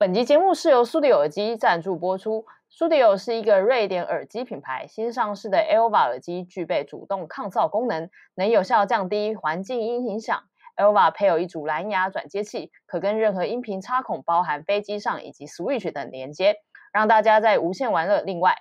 [0.00, 2.46] 本集节目是由苏迪耳机赞助播出。
[2.68, 10.40] 苏迪尔是一个瑞典耳机品牌，新上市的 Elva 耳机具备主动抗噪功能，能有效降低环境音影响。
[10.76, 16.58] Elva 配有一组蓝牙转接器，可跟任何音频插孔，包含飞机上以及 Switch 等连接，
[16.92, 18.20] 让大家在无线玩乐。
[18.20, 18.54] 另外，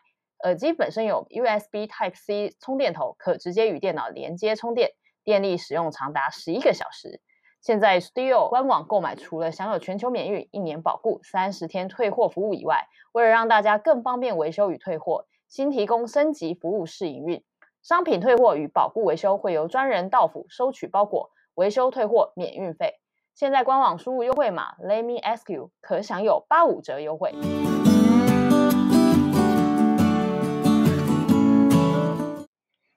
[0.44, 4.90] 耳机本身有 USB Type C 充电头，可直接与电脑连接充电，
[5.24, 7.22] 电力使用长达十一个小时。
[7.68, 17.44] 现在 Sudio 官网购买，除了享有全球免运、一年保固、三十天退货服务以外，为了让大家更方便维修与退货，新提供升级服务试营运。
[17.84, 23.02] 商品退货与保固维修会由专人到府收取包裹，维修退货免运费。
[23.36, 27.34] 现在官网输入优惠码 Let me ask you，可享有八五折优惠。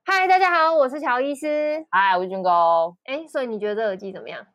[0.04, 1.84] 嗨，大家好，我是乔医师。
[1.90, 2.94] 嗨，我是军哥。
[3.02, 4.46] 哎，所以你觉得这耳机怎么样？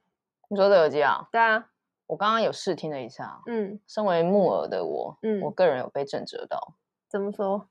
[0.56, 1.28] 你说的耳机啊？
[1.34, 1.66] 对啊，
[2.08, 3.42] 我刚刚有试听了一下。
[3.46, 6.76] 嗯，身为木耳的我，嗯，我个人有被震折到。
[7.10, 7.68] 怎么说？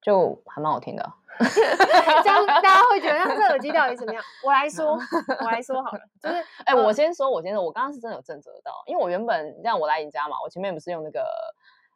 [0.00, 1.12] 就还蛮好听的。
[1.38, 4.22] 这样大家会觉得，那这耳机到底怎么样？
[4.42, 4.98] 我来说，
[5.42, 6.00] 我来说好了。
[6.22, 11.26] 就是，哎、欸，我先说，我先说，我刚刚是真的有震折到，因为我原本让我来你家嘛，我前面不是用那个。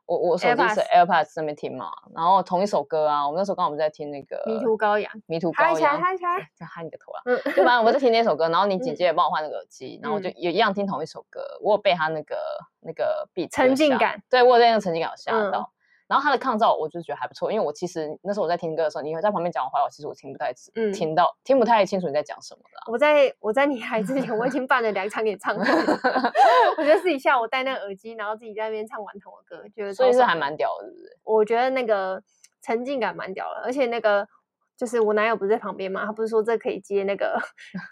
[0.08, 7.20] 我我手机是 AirPods 上面听嘛，然后同一首歌啊，我们那时候刚好我们在听那个迷途羔羊，迷途羔羊，嗨起来，再嗨你的头啊！
[7.26, 12.36] 嗯，就反正我们在听那首歌，然后你紧接着帮我换那个耳机，然后我就也一样听同一首歌，我有被他那个
[12.80, 15.70] 那个 beat 沉浸感，对我有被那个沉浸感吓到。
[16.08, 22.90] 然后他的抗噪，我就觉得还不错，因为我其实那时候我在听歌的时候，你会在旁边讲我坏话，其实我听不太，嗯，听到听不太清楚你在讲什么的。
[22.90, 25.62] 我在我在你来之前，我已经办了两场演唱会，
[26.78, 31.18] 我觉得自己下午戴那个耳机，然后自己在那边唱顽童的歌，觉得所以是还蛮屌的，是不是？
[31.24, 32.22] 我觉得那个
[32.62, 34.26] 沉浸感蛮屌的，而且那个
[34.78, 37.38] 就是我男友不是在旁边嘛，他不是说这可以接那个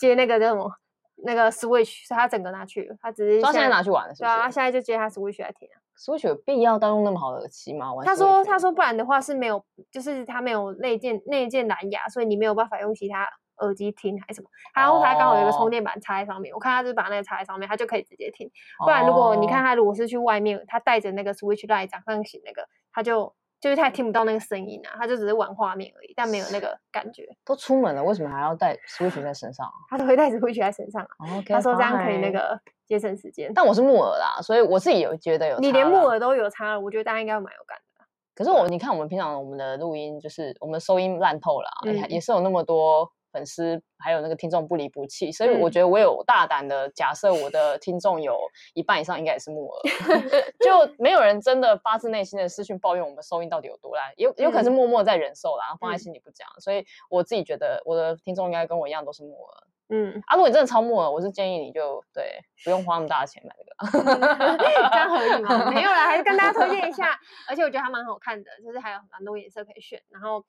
[0.01, 0.73] 接那个叫什么
[1.17, 5.77] 那个 Switch，是他整个拿去了，他只是他现在拿去玩了是不是，对啊，他现在就接他 Switch 来听啊。
[5.99, 7.91] Switch 有必要到用那么好的耳机吗？
[8.05, 13.27] 他说：“他说不然的话是没有，就是他没有内建内建蓝牙，所以你没有办法用其他
[13.63, 14.49] 耳机听还是什么。
[14.75, 18.51] 然后他刚好有一个充电板插在上面，我看他就是把那个插在上面，他就可以直接听。
[18.85, 27.29] 不然如果你看他如果是去外面，他带着那个 Switch Lite 掌上型那个，他就就是他也听不到那个声音啊，他就只是玩画面而已，但没有那个感觉。
[27.45, 29.71] 都出门了，为什么还要带 Switch 在身上？
[29.89, 31.27] 他都会带 Switch 在身上啊。
[31.39, 35.59] Okay, 他说这样可以那个。”节省时间，但我是木耳啦，所以我自己有觉得有。
[35.59, 38.05] 你连木耳都有差了，我觉得大家应该蛮有感的。
[38.33, 48.41] 可是我，你看我们平常我们的录音，就是我们收音烂透了，嗯，也是有那么多粉丝，还有那个听众不离不弃，所以我觉得我有大胆的假设，我的听众有
[48.73, 49.83] 一半以上应该也是木耳，
[50.65, 56.61] 就没有人真的发自内心的私讯抱怨我们收音到底有多烂，有有可能是默默在忍受啦，放在心里不讲，嗯。
[56.63, 59.67] 所以我自己觉得我的听众应该跟我一样都是木耳。
[59.89, 64.03] 嗯，啊，如果你真的超木耳，我是建议你就对，不用花那么大的钱买这个，
[64.91, 65.71] 这样合理吗？
[65.71, 67.17] 没有啦，还是跟大家推荐一下，
[67.49, 70.03] 而且我觉得还蛮好看的，就是还有蛮多颜色可以选。
[70.09, 70.45] 然后，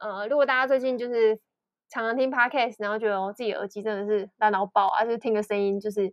[0.00, 1.38] 呃，如果大家最近就是
[1.92, 6.10] 常常听 podcast，然后觉得我自己耳机真的是烂到爆啊，就是听个声音就是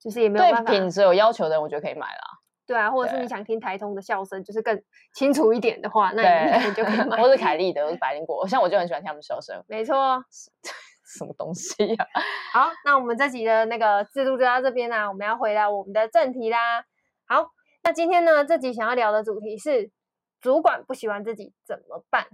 [0.00, 2.22] 就是也没有办法，对品质有要求的，我觉得可以买啦。
[2.66, 4.82] 对啊，或者是你想听台通的笑声，就是更
[5.14, 6.22] 清楚一点的话，那
[6.66, 7.22] 你就可以买。
[7.22, 9.62] 我是凯 利的，我是百灵果，像我就很喜欢听他们笑声。
[9.68, 10.22] 没错。
[11.18, 12.20] 什么东西呀、啊？
[12.52, 15.08] 好，那我们这集的那个制度就到这边啦。
[15.08, 16.84] 我们要回到我们的正题啦。
[17.26, 17.48] 好，
[17.82, 19.90] 那今天呢，这集想要聊的主题是
[20.38, 22.26] 主管不喜欢自己怎么办？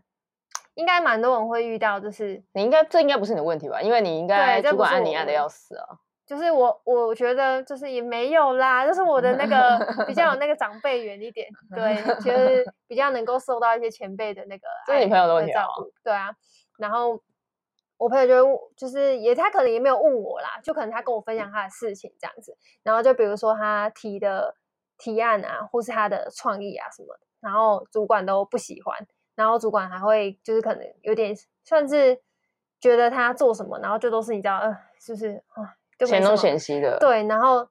[0.74, 3.80] 应该蛮多人会遇到，就是你应该这应该不是你的问题吧？
[3.82, 5.86] 因为你应该主管按你按的要死啊。
[6.26, 15.66] 就是我，我觉得就是也没有啦，就是我的那个比较有那个长辈缘一点，对，就是 比较能够受到一些前辈的那个这是你朋友的问题啊？
[16.02, 16.30] 对啊，
[16.78, 17.22] 然后。
[17.96, 24.56] 我朋友就就是也，他可能也没有问我啦，就可能他跟我分享他的事情这样子，然后就比如说他提的
[24.98, 28.98] 提案啊，或是他的创意啊什么的，然后主管都不喜欢，
[29.34, 31.34] 然后主管还会就是可能有点
[31.64, 32.20] 算是
[32.80, 35.74] 觉得他做什么，然后就都是你知道，呃，就是啊，
[36.06, 37.68] 嫌东嫌西的，对，然后。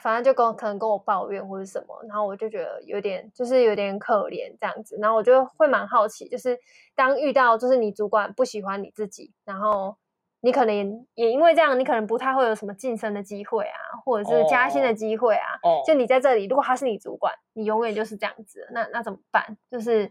[0.00, 6.58] 反正就跟可能跟我抱怨或者什么，然后我就觉得有点就是有点可怜这样子，然后我就会蛮好奇，就是
[6.94, 9.94] 当遇到就是你主管不喜欢你自己，然后
[10.40, 15.58] 你可能也因为这样，你可能不太会有什么晋升的机会啊，或者是加薪的机会啊。
[15.62, 15.82] 哦。
[15.86, 19.58] 就你在这里，如果他是你主管，你永远就是这样子，那那怎么办？
[19.70, 20.10] 就是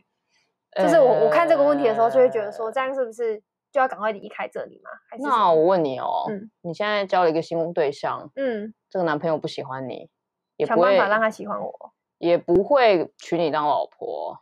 [0.76, 3.42] 就是我、欸、我看这个问题的时候，就会觉得说，这样是不是？
[3.72, 4.90] 就要赶快离开这里嘛？
[5.10, 10.10] 还是那我问你哦，嗯，你现在交了一个新对象，嗯，这个男朋友不喜欢你，
[10.58, 14.38] 也想办法让他喜欢我，也不会娶你当老婆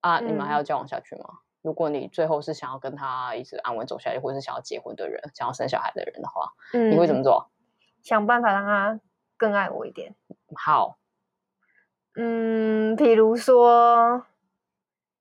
[0.00, 0.28] 啊，嗯？
[0.28, 1.24] 你们还要交往下去吗？
[1.60, 7.50] 如果你最后是想要跟他一直安稳走下去，或者是想要结婚的人，想要生小孩的人的话，嗯，你会怎么做？
[8.02, 8.98] 想办法让他
[9.36, 10.14] 更爱我一点。
[10.56, 10.96] 好，
[12.14, 14.24] 嗯，比如说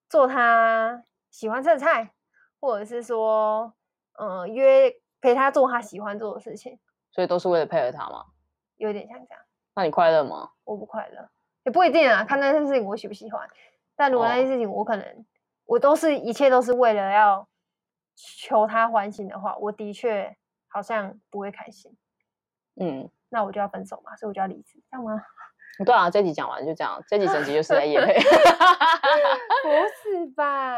[0.09, 2.13] 做他喜欢吃的菜，
[2.59, 3.73] 或者是说，
[4.13, 6.79] 嗯、呃，约陪他做他喜欢做的事情，
[7.11, 8.25] 所以都是为了配合他吗？
[8.77, 9.43] 有点像这样。
[9.73, 10.51] 那你快乐吗？
[10.63, 11.29] 我不快乐，
[11.63, 13.49] 也不一定啊，看那件事情我喜不喜欢。
[13.95, 15.25] 但如果那件事情我可能、哦、
[15.65, 17.47] 我都是一切都是为了要
[18.15, 20.37] 求他欢心的话，我的确
[20.67, 21.97] 好像不会开心。
[22.75, 25.21] 嗯，那我就要分手嘛，所以我就要离职，这样吗？
[25.83, 28.13] 对啊，这集讲完就这样，这集整集就是在业配。
[29.63, 29.69] 不
[30.03, 30.75] 是吧？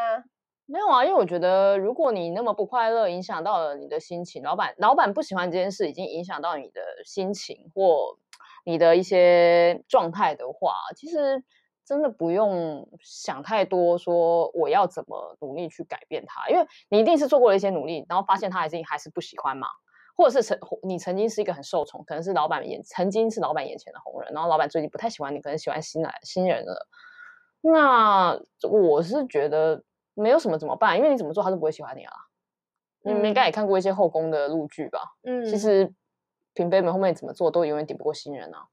[0.66, 8.18] 没有啊，因为我觉得，如果你那么不快乐，影响到了你的心情，老板老板不喜欢这件事，已经影响到你的心情或
[8.66, 11.42] 你的一些状态的话，其实
[11.86, 19.68] 真的不用想太多，说我要怎么努力去改变它，因为你一定是做过了一些努力，然后发现他还是还是不喜欢嘛。
[20.18, 26.88] 或者是曾你曾经是一个很受宠，可能是老板眼曾经是老板眼前的红人，然后老板最近不太喜欢你，可能喜欢新来新人了。
[27.62, 29.84] 那我是觉得
[30.16, 32.14] 没有什么怎么办，因为你怎么做他都不会喜欢你啊。
[33.04, 35.00] 嗯、你们应该也看过一些后宫的录剧吧？
[35.24, 35.94] 嗯，其实
[36.56, 38.68] 嫔妃们后面怎么做都永远抵不过新人啊。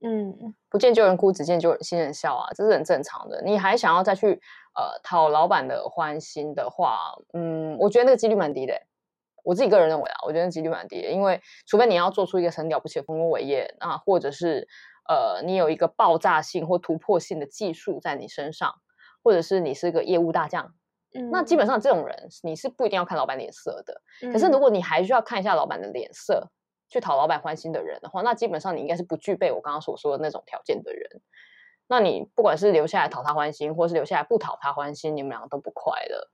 [0.00, 3.42] 嗯，不见旧人哭，只见旧新人笑啊，这是很正常的。
[3.42, 4.40] 你还想要再去
[4.76, 6.96] 呃讨老板的欢心的话，
[7.32, 8.86] 嗯，我觉得那个几率蛮低的、欸。
[9.44, 14.66] 我自己个人认为啊，我觉得几率蛮低的，因为除非你要做出一个很了不起的丰功伟业，那或者是
[15.08, 18.74] 呃你有一个爆炸性或突破性的技术在你身上，
[19.22, 20.74] 或者是你是个业务大将，
[21.14, 24.02] 嗯，那基本上这种人你是不一定要看老板脸色的。
[24.22, 26.50] 嗯，可是如果你还需要看一下老板的脸色
[26.88, 31.20] 去讨老板欢心的人的话，那基本上你应该是不具备我刚刚所说的那种条件的人。
[31.90, 36.28] 那你不管是留下来讨他欢心，或是留下来不讨他欢心，你们两个都不快乐。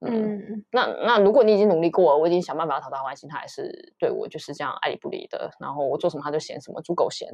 [0.00, 7.28] 嗯，嗯，那那如果你已经努力过了，我已经想办法讨他欢心，他还是对我就是这样爱理不理的，然后我做什么他就嫌什么，猪狗嫌，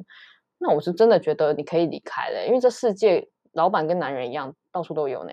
[0.56, 5.32] 那我是真的觉得你可以离开了，因为这世界老板跟男人一样，到处都有呢，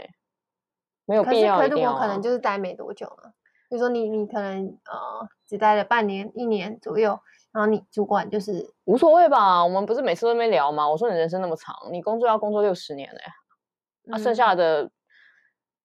[1.06, 1.58] 没有必要。
[1.58, 3.32] 可是，可是如果可能就是待没多久了，
[3.70, 7.18] 比如说你你可能呃只待了半年一年左右，
[7.54, 10.90] 然后你主管就是无所谓吧，我们不是每次都没聊吗？
[10.90, 13.22] 我说你人生那么长，你工作要工作六十年嘞，
[14.04, 14.92] 那、嗯啊、剩下的。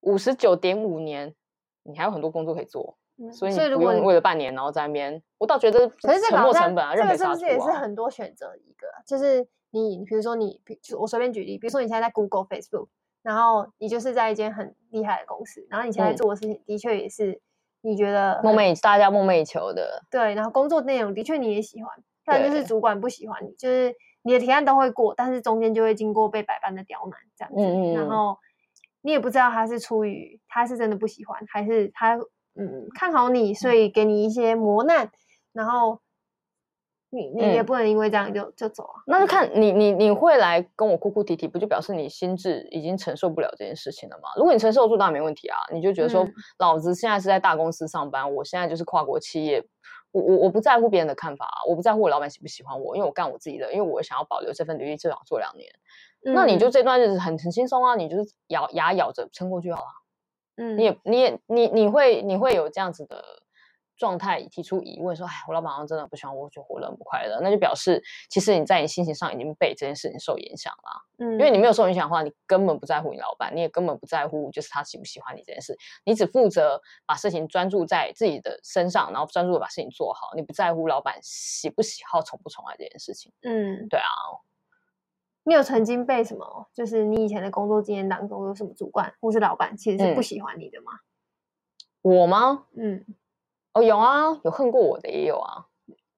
[0.07, 1.35] 五十九点五年，
[1.83, 5.21] 你还有很多工作可以做，嗯、所以你不用为了半年然后在那边。
[5.39, 8.87] 我倒觉得，可是沉没成本啊，这个是不是也是很多选择一个？
[9.05, 10.61] 就是你，比如说你，
[10.97, 12.87] 我随便举例，比如说你现在在 Google、Facebook，
[13.23, 17.41] 然后你就是在一间很厉害的公司，然后你现在做的事情的确也是
[17.81, 20.35] 你觉得梦寐大家梦寐以求的，对。
[20.35, 21.93] 然后工作内容的确你也喜欢，
[22.25, 23.93] 但就是主管不喜欢你，就是
[24.23, 28.39] 你的提案都会过，但是中间就会经过被百般的刁难这样子，嗯嗯然后。
[29.07, 32.17] 你也不知道他是出于他是真的不喜欢，还是他
[32.59, 35.09] 嗯看好你，所以给你一些磨难，
[35.53, 36.01] 然后
[37.11, 39.03] 你你也不能因为这样就、嗯、就走啊。
[39.07, 44.29] 那就看你你你会来跟我哭哭啼啼，不就表示你心智已经承受不了这件事情了吗？
[44.37, 45.57] 如果你承受住，当然没问题啊。
[45.73, 49.65] 你就觉得说，嗯、老子现在是在大公司上班，我现在就是跨国企业，
[50.11, 55.71] 我我我不在乎别人的看法，我不在乎我老板喜不喜欢我，因为我干我自己的，因为我想要保留这份履历，至少做两年。
[56.35, 59.89] 那你就这段日子很很轻松啊，你就是咬牙咬着撑过去好了。
[60.57, 63.23] 嗯，你也你也你你会你会有这样子的
[63.97, 67.39] 状态提出疑问说，哎，我老板好像真的不喜欢我，就活得很不快乐。
[67.43, 71.03] 那就表示其实你在你心情上已经被这件事情受影响了。
[71.19, 83.31] 嗯，因为你没有受影响的话，你根本不在乎你老板，你也根本不在乎就是他喜不喜欢你这件事，你只负责把事情专注在自己的身上，然后专注的把事情做好，你不在乎老板喜不喜好、宠不宠爱这件事情。
[83.43, 84.09] 嗯，对啊。
[85.49, 86.67] 你有曾经被什么？
[86.75, 90.91] 就是你以前的工作经验当中，有什么主管或是老板其实是不喜欢你的吗？
[92.03, 92.65] 嗯、我吗？
[92.77, 93.07] 嗯，
[93.73, 95.67] 哦，有啊，有恨过我的也有啊。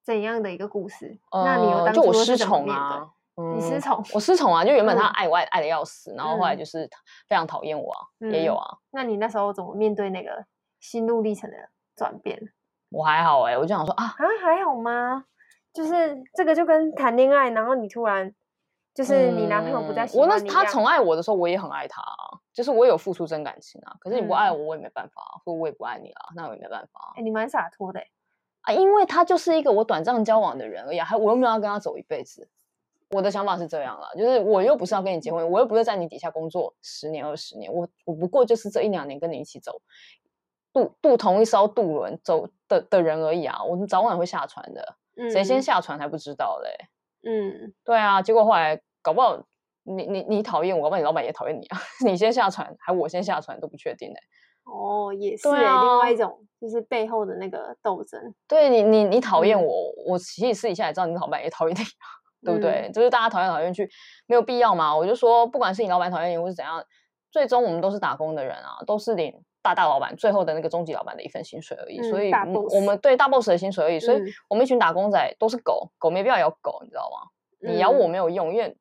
[0.03, 1.19] 怎样的一个故事？
[1.31, 3.11] 呃、那你有当就我失宠啊？
[3.37, 4.03] 嗯、你失宠？
[4.15, 4.65] 我失宠啊！
[4.65, 6.89] 就原本他爱我爱爱的要死，嗯、然后后来就是
[7.29, 8.79] 非常讨厌我啊，嗯、也有啊。
[8.93, 10.47] 那你那时候怎么面对那个
[10.81, 11.57] 心路历程的
[11.95, 12.41] 转变？
[12.89, 15.27] 我还好哎、欸，我就想说啊啊，还好吗？
[15.75, 18.35] 就是这个就跟谈恋爱，然后你突然。
[18.99, 23.95] 就是你男朋友不再喜欢你、嗯、我那他宠爱我的时候，我也很爱他、啊，就是我有付出真感情啊。
[24.01, 27.15] 可是你不爱我，我也没办法、啊，或、嗯、我也不爱你了、啊，那我也没办法、啊。
[27.15, 28.03] 哎、欸，你蛮洒脱的
[28.63, 32.49] 啊，因为他就是一个我短暂交往的人而已，还我又没有要跟他走一辈子。
[33.11, 39.81] 我的想法是这样了，就是我又不是要跟你结婚，我又不是在你底下工作十年二十年，我我不过就是这一两年跟你一起走，
[40.73, 43.63] 渡渡同一艘渡轮走的的人而已啊。
[43.63, 44.97] 我们早晚会下船的，
[45.31, 46.89] 谁先下船还不知道嘞。
[47.23, 48.83] 嗯，对啊，结果后来。
[49.09, 49.43] 搞不好
[49.85, 51.79] 你你你讨厌我，搞不好你老板也讨厌你啊！
[52.05, 54.71] 你先下船，还我先下船都不确定呢、欸。
[54.71, 58.21] 哦，也是、欸啊、另外一种，就是背后的那个斗争。
[58.47, 61.81] 对你你你讨厌我，嗯、我其实私底下也知道你老板也讨厌你。
[62.45, 62.89] 对不对？
[62.89, 63.89] 嗯、就是大家讨厌讨厌去，
[64.27, 64.95] 没有必要嘛。
[64.95, 66.85] 我就说，不管是你老板讨厌你，或是怎样，
[67.33, 71.99] 最终我们都是打工的人啊，都是领大大老板最后的那个终极老板的一份薪水而已。
[71.99, 72.31] 嗯、所以，
[72.77, 73.99] 我们对大 boss 的薪水而已。
[73.99, 77.27] 所以我们一群打工仔都是狗，狗没必要咬狗，你知道吗？
[77.61, 78.77] 你咬我没有用，因为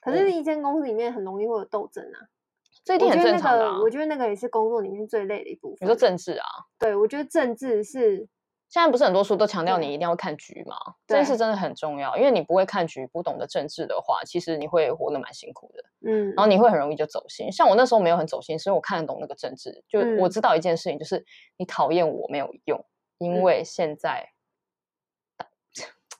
[0.00, 2.18] 可是，一间公司里面很容易会有斗争啊。
[2.84, 3.84] 这一点很正常的、啊我。
[3.84, 5.78] 我觉得那个也是工作里面最累的一部分。
[5.80, 6.46] 你说政治啊？
[6.78, 8.28] 对，我觉得政治是。
[8.70, 10.76] 现在不是很多书都强调你一定要看局吗？
[11.04, 15.82] 这件事真的很重要，因为你不会看局，不懂得政治的话，其实你会活得蛮辛苦的。
[16.08, 17.50] 嗯，然后你会很容易就走心。
[17.50, 19.82] 像我那时候没有很走心，所以我看得懂那个政治。
[19.88, 21.24] 就我知道一件事情，就是
[21.56, 22.80] 你讨厌我没有用，
[23.18, 24.30] 因为现在、嗯、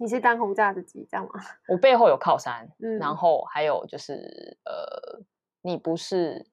[0.00, 1.32] 你是当红炸子鸡，这样吗？
[1.68, 5.20] 我背后有靠山，嗯，然后还有就是呃，
[5.60, 6.46] 你不是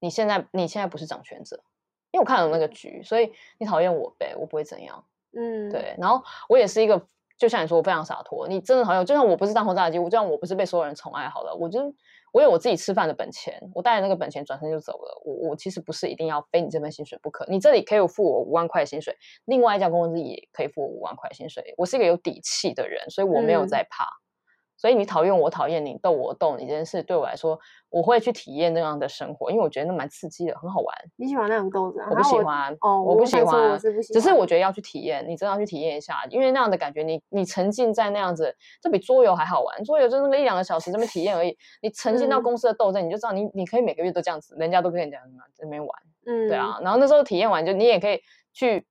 [0.00, 1.62] 你现在你现在不是掌权者，
[2.10, 5.04] 因为我看了那个局，所以你讨厌我呗，我不会怎样。
[5.36, 7.06] 嗯，对，然后我也是一个，
[7.36, 8.48] 就像你说，我非常洒脱。
[8.48, 11.94] 你真的讨厌，就像我不是当红炸子鸡，我就像我不是被所有人宠爱好了，我就
[12.32, 15.22] 我有我自己吃饭的本钱，我带着那个本钱转身就走了。
[15.24, 19.14] 我我其实不是一定要非你这份薪水不可，你这里可以付我五万块薪水，
[19.46, 21.74] 另外一家公司也可以付我五万块薪水。
[21.76, 24.04] 我是一个有底气的人，所以我没有在怕。
[24.04, 24.29] 嗯
[24.80, 27.60] 所以你讨厌我，讨厌你，逗我逗你这件事，对我来说，
[27.90, 30.96] 我会去体验那样的生活，因为我觉得那蛮刺激的，很好玩。
[31.16, 32.00] 你喜欢那种逗子？
[32.08, 39.84] 我不喜欢，哦，我不喜欢，只是我觉得要去体验，你真的要去体验一下，因为那样的感觉，你你沉浸在那样子，这比桌游还好玩。
[39.84, 45.90] 桌游就那么一两个小时这么体验而已，你沉浸到公司的斗争，你就知道你你可以每个月都这样子，人家都跟你讲什么在那边玩，
[46.24, 46.78] 嗯，对啊。
[46.80, 48.18] 然后那时候体验完，就你也可以
[48.54, 48.86] 去。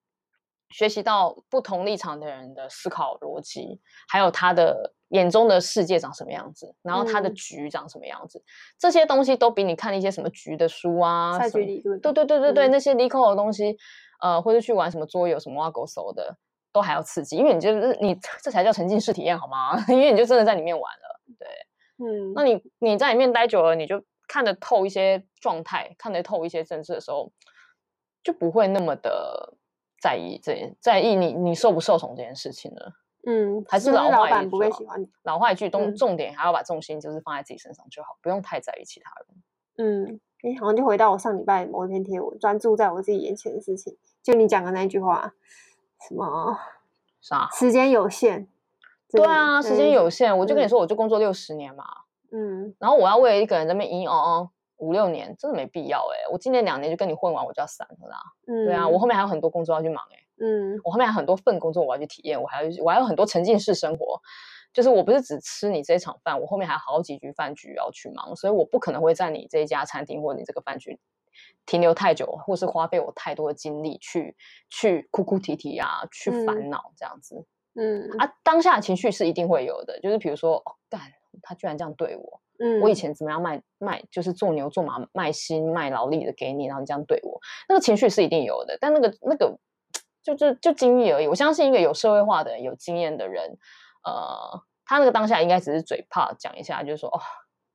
[0.72, 8.44] 学习到不同立场的人的思考逻辑，还有他的眼中的世界长什么样子，然后他的局长什么样子，嗯、
[8.78, 13.75] 这些东西都比你看一些什么局的书啊，赛局理论，对对对对对，嗯、那些理科的东西，
[14.22, 16.38] 呃，或者去玩什么桌游、什么挖狗手的，
[16.72, 19.78] 都还要刺激，因为你就是你这才叫沉浸式体验好吗？
[19.89, 21.48] 因为你就真的在里面玩了，对，
[22.06, 27.32] 嗯，那你你在里面待久了，你就看得透一些状态，看得透一些政治的时候，
[28.24, 29.56] 就不会那么的。
[30.01, 32.80] 在意这在意你你受不受宠这件事情呢？
[33.25, 35.07] 嗯，还是老话一句，不会喜欢你。
[35.23, 39.38] 老话一句，重重点还要把重心就是放在自己身上就好，不用太在意其他人。
[39.77, 43.97] 嗯，哎，好像就回到我上礼拜某一篇贴文，专注在我自己眼前的事情。
[44.23, 45.33] 就你讲的那句话，
[46.07, 46.57] 什么？
[47.21, 47.49] 啥？
[47.51, 48.47] 时间有限。
[49.11, 51.83] 对啊，时间有限，我就跟你说，我就工作六十年嘛。
[52.31, 54.49] 嗯，然后我要为了一个人在那边嘤嘤哦哦。
[54.77, 58.17] 五六年真的没必要哎、欸，我今年两年就跟你混完，我就要散了啦。
[58.47, 60.23] 嗯，对啊，我后面还有很多工作要去忙哎、欸。
[60.41, 64.19] 嗯，我后面还有很多份工作我要去体验，我还要我还有很多沉浸式生活，
[64.74, 71.00] 就是我不是只吃你这一场饭，我后面还有好几局饭局要去忙，所以我不可能会在你这一家餐厅或你这个饭局
[71.65, 74.36] 停留太久，或是花费我太多的精力去
[74.69, 77.46] 去哭哭啼啼啊，去烦恼这样子。
[77.75, 81.00] 嗯啊，当下的情绪是一定会有的，就是比如说，哦，干，
[81.41, 82.41] 他居然这样对我。
[82.62, 88.77] 嗯，我以前怎么样卖卖，就是做牛做马卖心卖劳力的给你，然后你这样对我，那个情绪是一定有的。
[88.81, 89.58] 但那个那个
[90.21, 91.27] 就就就经历而已。
[91.27, 93.57] 我相信一个有社会化的人、有经验的人，
[94.03, 97.19] 呃，他那个当下应该只是嘴炮讲一下，就是说哦，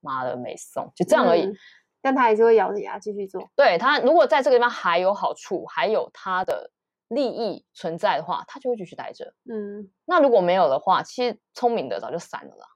[0.01, 1.43] 妈的没送，就这样而已。
[1.43, 1.55] 嗯，
[2.03, 3.49] 但他还是会咬着牙继续做。
[3.57, 6.71] 对，他如果在这个地方还有好处，还有他的
[7.09, 9.33] 利益存在的话，他就会继续待着。
[9.51, 12.67] 嗯，那如果没有的话，其实聪明的早就散了啦。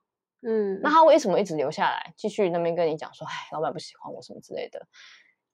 [0.43, 4.81] 嗯，那他为什么一直留下来，继续那边跟你讲说，哎，老板不喜欢我什么之类的，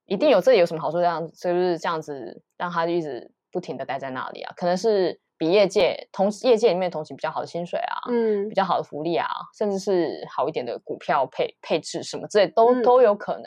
[0.04, 4.52] 一定有这里有什么好处，这样是不是这样子让他一直不停的待在那里啊？
[4.56, 13.44] 可能是比业界同业界里面同期比较好的薪水啊，嗯，比较好的福利啊，甚至是好一点的股票配配置什么之类，都、嗯、都有可能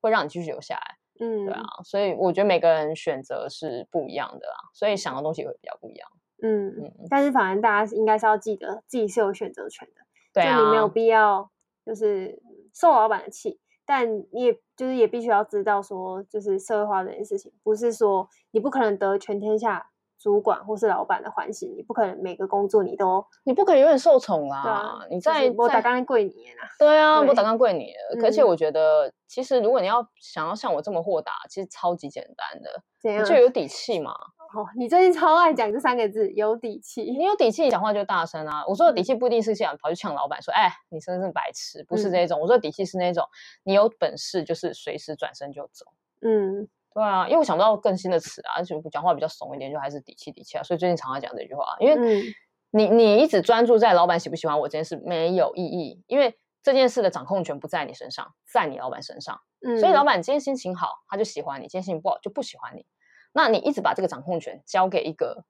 [0.00, 0.96] 会让你继续留下来。
[1.20, 6.08] 嗯，对啊，所以我觉得每个人选择是不一样的啊，所以想的东西会比较不一样。
[6.42, 10.00] 嗯嗯，但是反正大家应该是要记得自己是有选择权的。
[10.32, 11.50] 对啊，就你没有必要
[11.84, 12.40] 就是
[12.72, 19.84] 受老板的气，但你也就是也必须要知道说，就是社会化这件事情，不是说你不可能得全天下
[20.16, 24.62] 主管或是老板的欢心，你不可能每个工作你都，你不可能永远受宠啦。
[24.62, 26.70] 对啊，你在我打刚跪你啊。
[26.78, 27.92] 对啊，我打刚跪你。
[28.22, 33.24] 而且我觉得，其实如果你要想要像我这么豁达，其实超级简单的？
[33.24, 34.14] 就有底气嘛。
[34.52, 37.02] 哦，你最近超爱讲这三个字，有底气。
[37.02, 38.64] 你有底气，你讲话就大声啊！
[38.66, 42.38] 我说的底气不一定是想跑去呛老板说，哎、欸，你真的是白痴，不是这种。
[42.38, 43.24] 嗯、我说的底气是那种，
[43.62, 45.86] 你有本事就是随时转身就走。
[46.22, 50.64] 嗯，对啊，因为我想不到更新的词啊，而且讲话比较怂一点，就还是底气底气啊。
[50.64, 52.24] 所以最近常常讲这句话，因为
[52.72, 59.40] 你你一直专注在老板喜不喜欢我这件事没有意义，因为这件事的掌控权不在你身上，在你老板身上。
[59.64, 62.84] 嗯，所以老板今天心情好，他就喜欢你；今天心情不好，就不喜欢你。
[63.32, 65.44] 那你一直把这个掌控权交给一个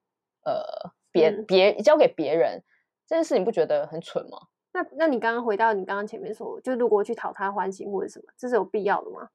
[0.45, 2.63] 呃别别交给别人，
[3.07, 4.39] 这件事你不觉得很蠢吗？
[4.73, 9.29] 那那你刚刚回到你刚刚前面说，就如果去讨他欢心或者什么，这是有必要的吗？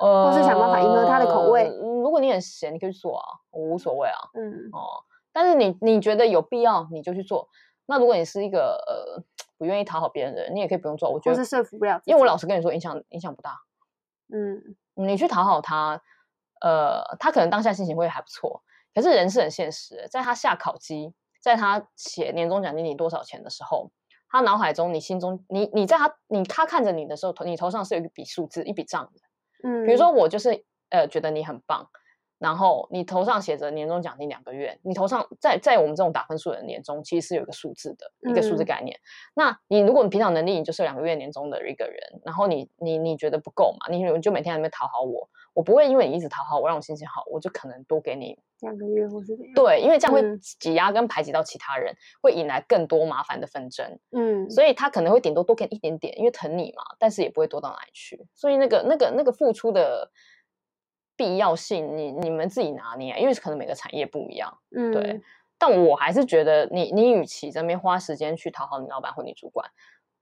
[0.00, 1.68] 呃，或是想办法迎合他的口味？
[1.80, 4.18] 如果你很闲，你可以去做啊，我无所谓啊。
[4.34, 7.48] 嗯哦，但是你你觉得有必要，你就去做。
[7.86, 9.22] 那如果你是一个呃
[9.58, 11.10] 不愿意讨好别人的人，你也可以不用做。
[11.10, 13.60] 我觉得是说服不了，因为我老实跟你说，影响影响不大。
[14.32, 16.02] 嗯，你去讨好他，
[16.62, 18.62] 呃，他可能当下心情会还不错，
[18.94, 23.90] 可是人是很现实的，在他下考绩，在他写年终奖金你多少钱的时候，
[24.30, 29.20] 他脑海中、你心中、你你在他你他看着你的时候，你头上是有一笔数字、一笔账的。
[29.68, 31.88] 嗯，比如说我就是呃觉得你很棒。
[32.42, 38.96] 然后你头上写着年终奖金两个月，你头上在在我们这种打分数的人年终，其实是有一个数字的一个数字概念。
[38.96, 39.00] 嗯、
[39.36, 43.86] 那你如果你平常能力你就是两个月年终的一个人，然后你你你觉得不够嘛？
[43.88, 50.20] 你就每天在那边讨好我，我不会因为你一直讨好我让我心情好，我就可能多给你两个月或是对，因为这样会
[50.58, 53.86] 挤压跟排挤到其他人，嗯、会引来更多麻烦的纷争。
[54.10, 58.26] 嗯，所以他可能会顶多多给你一点点，因为疼你嘛，但是也不会多到哪里去。
[58.34, 60.10] 所以那个那个那个付出的。
[61.22, 65.20] 必要性，你你们自己拿捏，因为可能每个产业不一样，嗯，对。
[65.56, 69.70] 但我还是觉得你，你你与其在那边花时间去讨好你老板或你主管，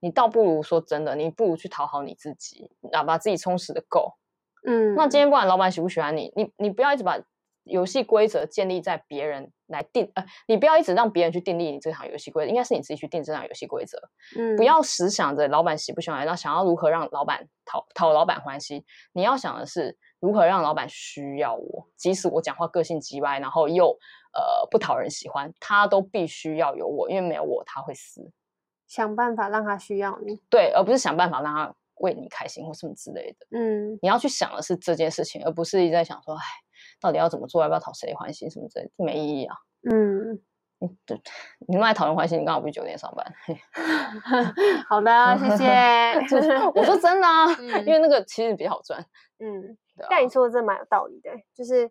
[0.00, 4.12] 你倒不如说真的，你不如去讨好你自己，然后把自己充实的够，
[4.66, 4.94] 嗯。
[4.94, 7.18] 那今天不管老板喜不喜欢你，你你不要一直把
[7.64, 13.98] 游戏规则建立在别人来定，呃，你不要一直让别人去定义你这场游戏规则，应该是你自己去定这场游戏规则，
[14.36, 14.56] 嗯。
[14.56, 19.96] 不要死想着老板喜不喜欢，然后想要如何让老板讨讨老板欢心，你要想的是。
[20.20, 21.88] 如何让老板需要我？
[21.96, 23.86] 即使我讲话个性急歪，然后又
[24.32, 28.30] 呃不讨人喜欢，他都必须要有我，因为没有我他会死。
[28.86, 33.46] 想办法让他需要你，对，而不是想办法让他为你开心或什么之类的。
[33.56, 36.42] 嗯，你要去想的是这件事情，而不是一直在想说，哎，
[37.00, 39.56] 到底要怎么做，要不要讨谁欢心什么之类的，没意义啊。
[39.88, 40.40] 嗯，
[41.06, 41.20] 对，
[41.68, 43.32] 你们来讨论欢心，你刚好不是九点上班。
[44.88, 45.70] 好的，谢谢。
[46.74, 49.00] 我说真的啊，嗯、因为那个其实比较好赚。
[49.38, 49.78] 嗯。
[50.08, 51.86] 但你说的这蛮有道理的，就是，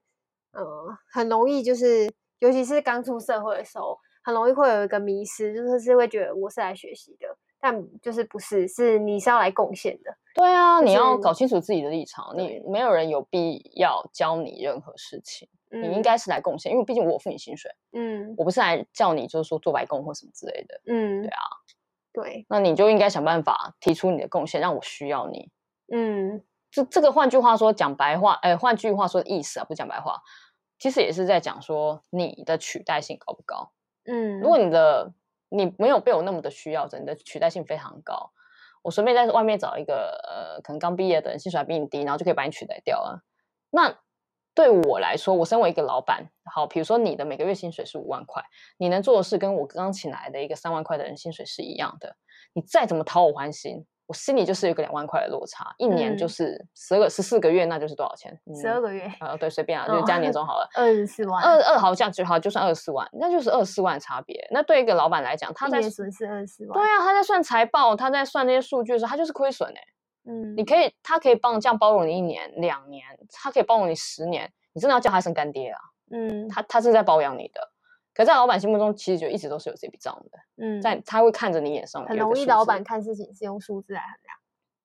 [0.53, 7.27] 嗯、呃，很容易就是，尤其是刚出社会的时候，很容易会有一个迷失，就是是会觉得我是来学习的，
[7.59, 10.15] 但就是不是，是你是要来贡献的。
[10.35, 21.43] 对啊，就是、你要搞清楚自己的立场，你没有人有必要教你任何事情，嗯、你应该是来贡献，因为毕竟我付你薪水，嗯，我不是来叫你就是说做白工或什么之类的，嗯，对啊，
[22.13, 25.51] 对，那你就应该想办法提出你的贡献，让我需要你，
[25.91, 26.43] 嗯。
[26.71, 30.21] 这这个换句话说，讲白话，哎，换句话说的意思啊，不是讲白话，
[30.77, 33.71] 其实也是在讲说你的取代性高不高？
[34.05, 35.13] 嗯，如果你的
[35.49, 38.31] 你没有被我那么的需要着，你的取代性非常高，
[38.83, 43.23] 我随便在外面找一个呃，可能刚毕业的人，薪水还比你低，然后就可以把你取代掉了。
[43.71, 43.97] 那
[44.53, 48.43] 对我来说，我身为一个老板，好，比如说你的每个月薪水是五万块，
[48.77, 52.15] 你能做的事跟我刚请来的一个三万块的人薪水是一样的，
[52.53, 53.85] 你再怎么讨我欢心。
[54.09, 58.35] 我心里就是有个两万块的落差，一年就是十二个十四个月，那就是多少钱？
[58.59, 64.47] 十二个月，呃，对，随便啊， 就加年终好了， 二十四万，二二好像就好，就算二十四万，那就是二十四万的差别。
[64.49, 69.81] 那对一个老板来讲，他在损失二十四万，对啊，他在算财报，他在算那些数据的时候，他就是亏损哎。
[70.25, 75.79] 嗯，你可以，他可以帮这样包容你一年、两年，他可以包容你十年，你真的要叫他一声干爹啊？
[76.11, 77.61] 嗯，他他是在包养你的。
[78.19, 80.39] 可在老板心目中，其实就一直都是有这笔账的。
[80.57, 84.35] 嗯，在他会看着你眼上，很容易老板看事情是用数字来衡量。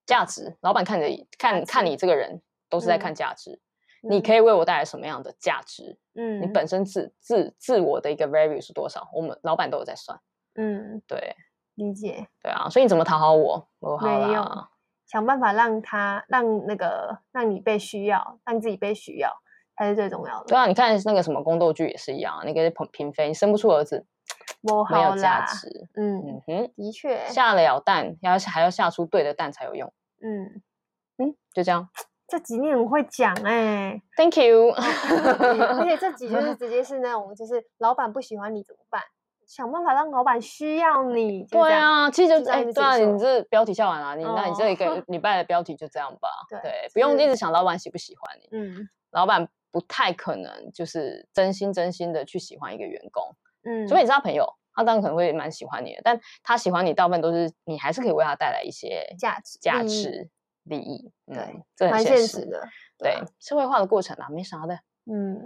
[0.06, 3.60] 价值，老板看着看看你这个人都是在看价值，
[4.04, 5.98] 嗯、你可以为我带来什么样的价值？
[6.14, 9.10] 嗯，你本身自自自我的一个 value 是多少？
[9.12, 10.16] 我们老板都有在算。
[10.54, 11.34] 嗯，对，
[11.74, 12.28] 理解。
[12.40, 13.68] 对啊，所以你怎么讨好我？
[13.80, 14.68] 我好没有，
[15.06, 19.28] 想办法让他让那个让你被需要，让自己被需要
[19.76, 20.46] 才是最重要的。
[20.46, 24.06] 对啊，你看那个什么宫斗剧也是一样，那个嫔嫔妃你生不出儿子。
[24.62, 30.62] 没有价值，嗯嗯哼，的确，下了蛋要还要下出对的蛋才有用，嗯
[31.18, 31.86] 嗯，就这样。
[32.26, 34.70] 这集你很会讲哎、欸、，Thank you。
[34.70, 39.02] 而且这集就是 直接是那种，就是老板不喜欢你怎么办？
[39.46, 41.44] 想办法让老板需要你。
[41.44, 46.28] 对啊，其实就哎，对啊，你这标题下完了，你、哦、那你这一个礼拜的标题就这样吧。
[46.48, 48.48] 对，对，不用一直想老板喜不喜欢你。
[48.52, 53.20] 嗯，老板不太可能就是真心真心的去喜欢一个员工。
[53.64, 60.30] 嗯，除非你是他朋友，他当然可能会蛮喜欢你的，但他喜欢你，大部分都是你还是可以为他带来一些价值、价值、
[60.62, 61.10] 利益。
[61.26, 62.68] 对，嗯、这很现实的。
[62.96, 64.78] 对，对社会化的过程啊，没啥的。
[65.06, 65.44] 嗯，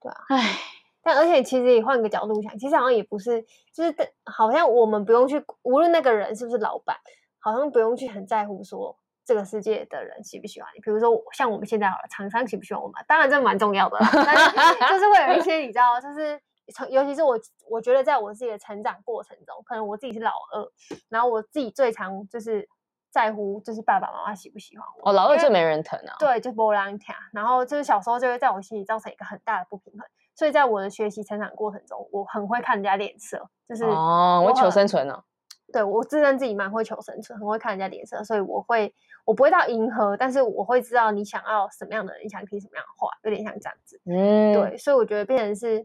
[0.00, 0.24] 对啊。
[0.30, 0.58] 唉，
[1.00, 3.40] 但而且其实也换个角度想，其实好像也不是，
[3.72, 6.96] 就是好像我们不用去，无论那个人是不是老板，
[7.38, 10.80] 好像不用去很在乎说这个世界的人喜不喜欢你。
[10.80, 14.10] 比如说像我们现在好了，厂商喜不喜欢我们，当然这蛮重要的啦。
[14.12, 14.50] 但是
[14.88, 16.40] 就是会有一些你知道，就是。
[16.74, 17.34] 从，尤其是我，
[17.70, 20.62] 我觉得在我自己的成长过程中，可能我自己是老二，
[21.08, 22.68] 然后我自己最常就是
[23.10, 25.08] 在乎，就是爸爸妈妈喜不喜欢我。
[25.08, 26.12] 哦，老二就没人疼啊。
[26.18, 27.16] 对，就没人疼。
[27.32, 35.24] 然后就是小时候就会在我心里造成一个很大的不平衡，所以在我的学习成长过程中，我很会看人家脸色，就是哦，我求生存呢、啊。
[35.70, 38.92] 对，我自认自己蛮会求生存，很会看人家脸色，所以我会，
[39.26, 44.00] 我不会到迎合，但是我会知道你想要什么样的人，你想听什么样的话，有点像这样子。
[44.06, 45.84] 嗯，对，所以我觉得变成是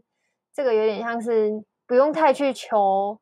[0.54, 3.18] 这个有点像是不用太去求，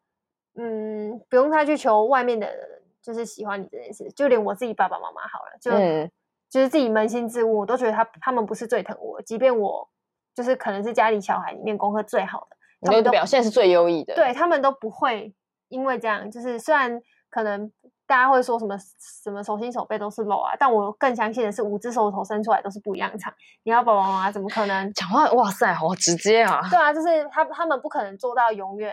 [0.54, 6.08] 嗯，不用太去求外面的人，就是喜欢你这件事，就连我自己爸爸妈妈好了，就、嗯、
[6.48, 9.88] 就是自己扪心自问，我都觉得他他们不是最疼我，即便我
[10.32, 15.34] 就是可能是家里小孩里面功课最好的，他们的表现是最优异的，对他们都不会。
[15.72, 17.72] 因为这样，就是虽然可能
[18.06, 18.76] 大家会说什么
[19.24, 23.32] 什么手心手背都是肉啊，但我更相信的是，五只手指头伸出来都是不一样长。
[23.62, 25.30] 你要爸爸妈妈怎么可能讲话？
[25.32, 26.60] 哇塞，好直接啊！
[26.68, 28.92] 对啊，就是他他们不可能做到永远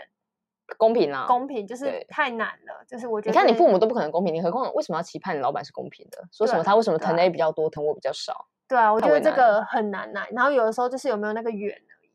[0.78, 2.84] 公平啊，公平就是太难了。
[2.88, 6.24] 就是我觉得，你看你父母都不可能公平，你何况为什么要期盼你老板是公平的？
[6.32, 8.48] 说什么他为什么疼 A 比较多，疼我比较少？
[8.70, 10.26] 对啊，我觉得这个很难呐。
[10.32, 12.12] 然后有的时候就是有没有那个缘而已。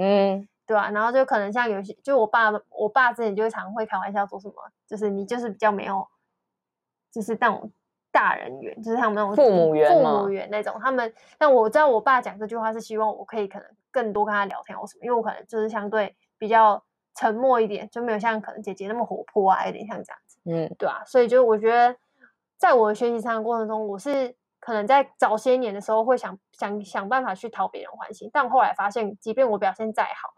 [0.00, 0.48] 嗯。
[0.68, 4.54] 对啊，然后就可能像有些，就我爸，我爸之前就会常会开玩笑说什么，
[4.86, 6.06] 就是你就是比较没有，
[7.10, 7.72] 就是那种
[8.12, 10.78] 大人缘，就是他们那种父母缘，父母缘那种。
[10.78, 20.38] 他们，但我知道我爸讲这句话是希望我可以可能更多跟他聊天或什么，因为我可能就是相对比较沉默一点，就没有像可能姐姐那么活泼啊，有点像这样子。
[20.44, 21.96] 嗯，对啊，所以就我觉得，
[22.58, 30.28] 在我的学习成长过程中，我是可能在早些年的时候会想想想办法去讨别人欢心，但后来发现，即便我表现再好。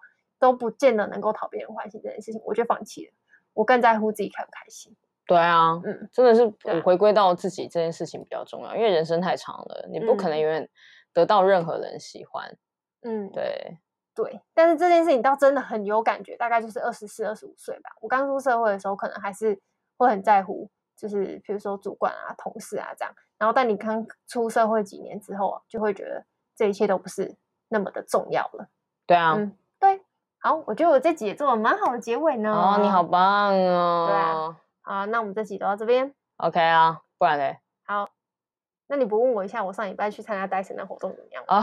[0.41, 3.13] 都不见得能够讨别人欢心这件事情，我就放弃了。
[3.53, 4.97] 我更在乎自己开不开心。
[5.27, 10.69] 对啊，嗯，真的是我回归到自己这件事情比较重要，因为人生太长了，你不可能永远
[11.13, 12.57] 得到任何人喜欢。
[13.03, 13.79] 嗯，对
[14.15, 14.41] 对。
[14.55, 17.91] 但是这件事情倒真的很有感觉，大概就是二十四、二十五岁吧。
[18.01, 19.57] 我刚出社会的时候，可能还是
[19.97, 23.15] 会很在乎，就是比如说主管啊、同事啊这样。
[23.39, 26.25] 然后，但你刚出社会几年之后，就会觉得
[26.57, 27.37] 这一切都不是
[27.69, 28.69] 那么的重要了。
[29.07, 29.37] 对啊。
[30.43, 32.51] 好，我觉得我这集也做了蛮好的结尾呢。
[32.51, 34.07] 哦，你好棒哦！
[34.09, 36.15] 对啊，好，那我们这集走到这边。
[36.39, 37.59] OK 啊，不然嘞？
[37.85, 38.09] 好，
[38.87, 41.45] 那你不问我一下，我上礼拜去参加戴森的活动怎么样？
[41.47, 41.63] 啊，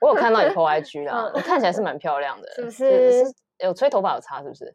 [0.00, 3.24] 我有看到你 po IG 啦，我看起来是蛮漂亮的，是不是？
[3.58, 4.72] 有吹头发有差是不是？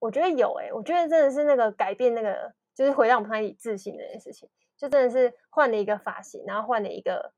[0.00, 7.32] 我觉得有诶、欸，我觉得真的是那个改变，那个就是回到我们那里自信这件事情，就真的是换了一个发型，然后换了一个。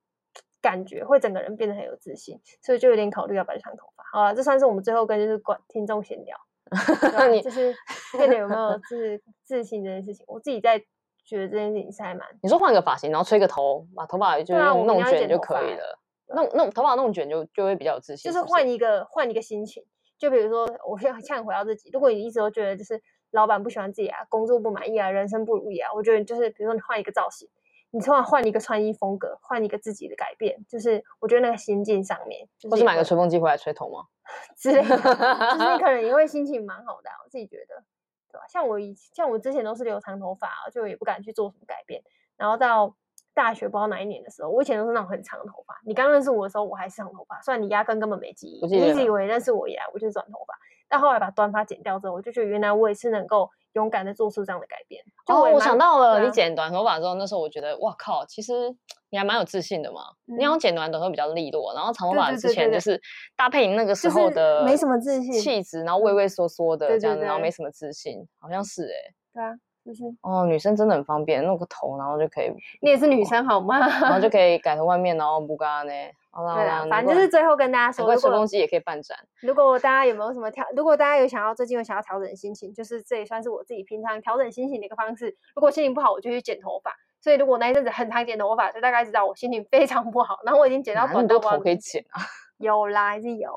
[0.67, 4.03] 感觉会整个人变得很有自信，所以就有点考虑要不要去长头发。
[4.13, 6.37] 好了，这算是我们最后跟就是管听众闲聊，
[7.31, 7.73] 你 就是
[8.19, 10.77] 变得有没有自 自信这件事情，我自己在
[11.25, 12.27] 觉得这件事情是还蛮……
[12.43, 16.01] 你说换个发型，然后吹个头，把头发就用弄卷就可以了，
[16.35, 18.33] 弄弄头发弄卷就就会比较有自信。
[18.33, 19.85] 就是换一个换一个心情，
[20.19, 23.01] 就比如说，我现在回到自己，如果你一直都觉得就是
[23.31, 27.49] 老板不喜欢自己啊，工作不满意啊，人生不如意啊，我觉得就是比如说你换一个造型。
[27.97, 34.05] 你突然换一个穿衣风格，换一个自己的改变，就是我觉得那个心境上面，或、就是买个吹风机回来吹头吗？
[34.55, 37.83] 之类的，就是你可能 也会心情蛮好的、啊，我自己觉得，
[38.31, 38.47] 对吧？
[38.51, 42.03] 像我以像我之前都是留长头发，就也不敢去做什么改变。
[42.37, 42.95] 然后到
[43.33, 45.81] 大学不知道哪一年的时候，我以前都是那种很长的头发。
[45.87, 50.55] 你刚认识我的时候，我还是长头发，虽然你压根根本没记忆，你一直以为认识我以来我就是短头发，
[50.87, 53.51] 但后来把短发剪掉之后，我就觉得原来我也是能够。
[53.77, 55.05] 勇敢的做出这样的改变。
[55.27, 58.75] 哦，我想到了，你剪短头发之后，那时候我觉得，哇靠，其实
[59.11, 60.01] 你还蛮有自信的嘛。
[60.25, 62.99] 你好像剪短头发比较利落，然后长头发之前就是
[63.37, 68.97] 搭配你那个时候的没什么自信气质，然后畏畏缩缩的这样子，然后没什么自信，好像是哎。
[69.35, 69.53] 对啊，
[69.85, 72.51] 就是哦，女生真的很方便，弄个头，然后就可以。
[72.81, 73.79] 你也是女生好吗？
[74.01, 75.93] 然后就可以改头换面，然后不干呢。
[76.37, 79.17] 好啦，对啊，反正就是最后跟大家说，如果吹风机也可以办展。
[79.41, 85.35] 如果大家有没有什么调，如果大家有想要最近有想要调整心情，就是这也算是我自己平常调整心情的一个方式。
[85.55, 86.95] 如果心情不好，我就去剪头发。
[87.23, 90.37] 所以如果那一阵子很常剪头发，就大概知道我心情非常不好。
[90.45, 92.21] 然后我已经剪到短头发，头可以剪啊。
[92.59, 93.51] 有啦，还是有。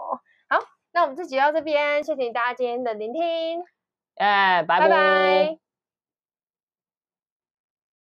[0.48, 0.58] 好，
[0.94, 3.62] 那我们这集到这边，谢谢大家今天的聆听。
[4.16, 5.69] 哎，拜拜。